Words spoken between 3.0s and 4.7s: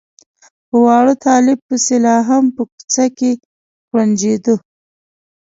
کې کوړنجېده.